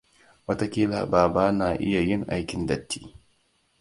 Wataƙila 0.47 1.05
baba 1.05 1.51
na 1.51 1.73
iya 1.75 2.01
yin 2.01 2.25
aikin 2.27 2.65
datti. 2.67 3.15